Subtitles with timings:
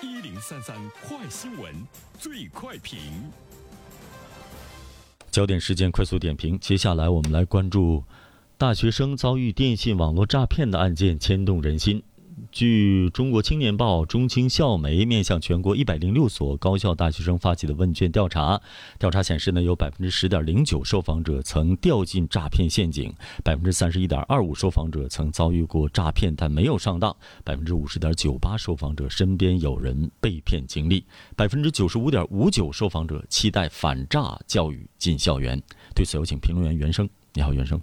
[0.00, 1.74] 一零三三快新闻，
[2.20, 3.00] 最快评。
[5.28, 8.04] 焦点事件快速点评，接下来我们来关注
[8.56, 12.00] 大学生遭遇电信网络诈骗的案件，牵动人心。
[12.50, 18.60] 据中国青年报中青校媒面向全国一百零六所高校大学生发起的问卷调查，
[18.98, 23.12] 调查显示呢，有百分之十点零九受访者曾掉进诈骗陷阱，
[23.44, 31.04] 百分之三十一点二五受访者曾遭遇过诈骗但没有上当，百分之五十点九八受访者身边有人被骗经历，
[31.36, 35.62] 百分之九十五点五九受访者期待反诈教育进校园。
[35.94, 37.08] 对此，有请评论员袁生。
[37.34, 37.80] 你好，袁生。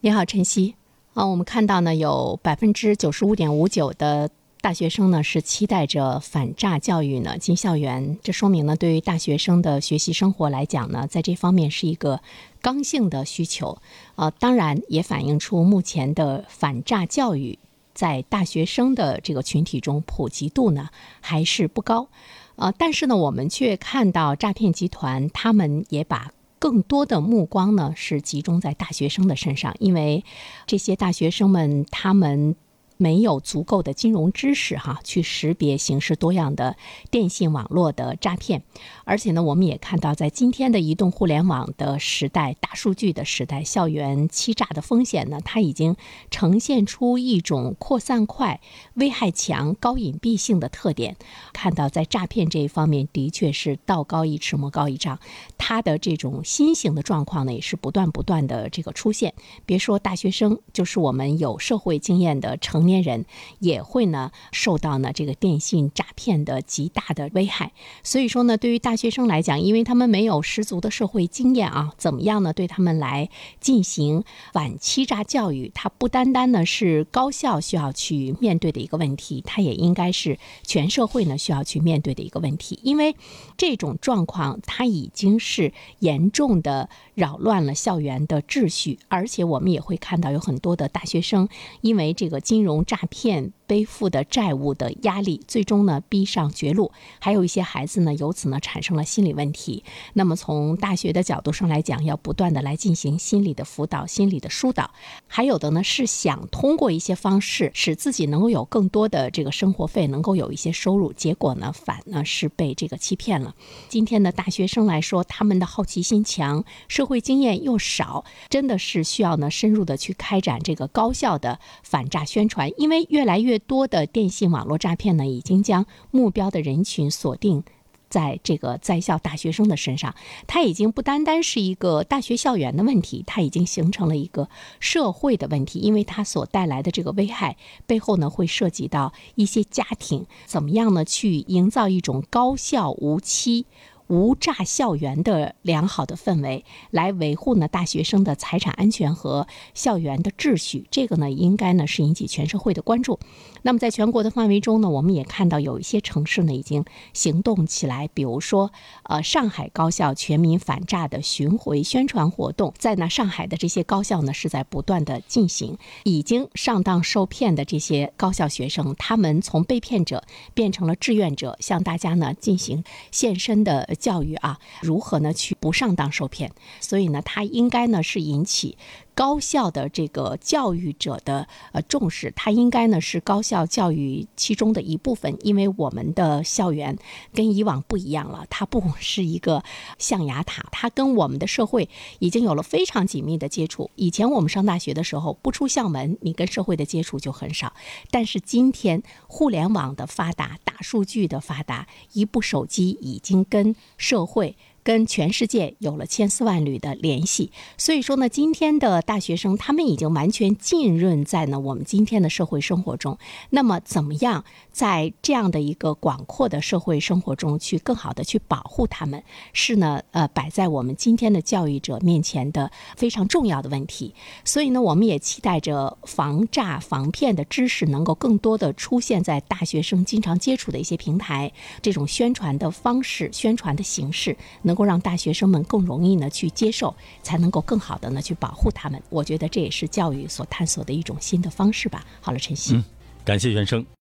[0.00, 0.74] 你好，晨曦。
[1.14, 4.30] 啊，我们看到呢，有百分之九十五点五九的
[4.62, 8.18] 大学生呢是期待着反诈教育呢进校园。
[8.22, 12.22] 这说明呢，对于大学生的学习生活来讲呢，在这方面是一个
[12.62, 13.76] 刚性的需求。
[14.14, 17.58] 啊，当然也反映出目前的反诈教育
[17.92, 20.88] 在大学生的这个群体中普及度呢
[21.20, 22.08] 还是不高。
[22.56, 26.32] 呃，但是呢，我们却看到诈骗集团他们也把。
[26.62, 30.24] 更多的目光呢是集中在大学生的身上，因为
[30.64, 32.54] 这些大学生们他们。
[33.02, 36.76] 没有足够的金融知识哈，去识别形式多样的
[37.10, 38.62] 电信网络的诈骗，
[39.04, 45.96] 而且呢，我们也看到，在今天的移动互联网的时代、大数据的时代，校园欺诈的风险呢，它已经
[46.30, 48.60] 呈现出一种扩散快、
[48.94, 51.16] 危害强、高隐蔽性的特点。
[51.52, 55.18] 看到在诈骗这一方面，的确是道高一尺，魔高一丈。
[55.58, 59.34] 它的这种新型的状况呢，也是不断不断的这个出现。
[59.66, 62.91] 别说大学生，就是我们有社会经验的成年。
[63.00, 63.24] 人
[63.60, 72.52] 也会呢受到呢这个电信诈骗的极大的危害，所以说呢，对于大学生来讲，因为他们没有十足的社会经验啊，怎么样呢？
[72.52, 83.14] 对他们来进行反欺诈教育，它不单单呢是高校需要去面对的一个问题，它也应该是全社会呢需要去面对的一个问题，因为
[83.56, 91.48] 这种状况它已经是严重的扰乱了校园的秩序，而且我们也会看到有很多的大学生
[91.80, 92.71] 因为这个金融。
[92.80, 93.52] 诈骗。
[93.72, 96.92] 背负的债务的压力，最终呢逼上绝路。
[97.18, 99.82] 还有一些孩子呢，由此呢产生了心理问题。
[100.12, 104.90] 那么从大学的角度上来讲，要不断的来进行心理的辅导、心理的疏导。
[105.26, 111.10] 还有的呢是想通过一些方式，使自己能够有更多的这个生活费，能够有一些收入。
[111.14, 113.54] 结果呢，反呢是被这个欺骗了。
[113.88, 123.61] 今天的大学生来说，他们的好奇心强，社会经验又少，真的是需要呢深入的去开展这个高效的反诈宣传，因为越来越。
[123.66, 127.64] 多的电信网络诈骗呢，已经将目标的人群锁定
[128.08, 130.14] 在这个在校大学生的身上。
[130.46, 134.48] 它已经不单单是一个大学校园的问题，它已经形成了一个
[134.80, 137.56] 社会的问题，因为它所带来的这个危害
[137.86, 143.64] 背后呢，会涉及到一些家庭怎么样呢，去营造一种高效无期。
[144.12, 153.18] 无诈校园的良好的氛围，来维护呢大学生的财产安全和校园的秩序，这个呢应该呢是引起全社会的关注。
[153.62, 156.84] 那么在全国的范围中呢，我们也看到有一些城市呢已经
[157.14, 158.70] 行动起来，比如说
[159.04, 173.88] 呃上海高校全民反诈的巡回宣传活动，在呢上海的这些高校呢是在不断的进行，已经上当受骗的这些高校学生，他们从被骗者变成了志愿者，向大家呢进行现身的。
[174.02, 176.50] 教育啊，如何呢去不上当受骗？
[176.80, 178.76] 所以呢，它应该呢是引起
[179.14, 185.36] 高校的这个教育者的呃重视，它应该呢是高校教育其中的一部分。
[185.42, 186.96] 因为我们的校园
[187.34, 189.62] 跟以往不一样了，它不是一个
[189.98, 191.88] 象牙塔，它跟我们的社会
[192.18, 193.90] 已经有了非常紧密的接触。
[193.96, 197.72] 以前我们上大学的时候，不出校门，你跟社会的接触就很少。
[198.10, 204.56] 但是今天互联网的发达，大数据的发达，一部手机已经跟社会。
[204.84, 213.16] 跟全世界有了千丝万缕的联系，所以说呢，今天的大学生他们已经完全浸润在呢我们今天的社会生活中。
[213.50, 224.12] 那么，怎么样在这样的一个广阔的社会生活中去更好的去保护他们，是呢呃摆在我们今天的教育者面前的非常重要的问题。
[224.44, 234.71] 所以呢，我们也期待着防诈防骗的知识能够更多的出现在大学生经常接触的一些平台，这种宣传的方式、宣传的形式能。
[234.72, 239.00] 能够让大学生们更容易呢去接受，才能够更好的呢去保护他们。
[239.10, 242.06] 我觉得这也是教育所探索的一种新的方式吧。
[242.22, 242.82] 好了，晨曦，
[243.22, 243.84] 感谢袁生。